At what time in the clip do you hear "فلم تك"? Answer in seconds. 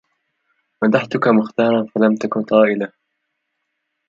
1.91-2.33